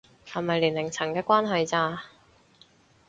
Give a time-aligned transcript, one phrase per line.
[0.25, 2.05] 係咪年齡層嘅關係咋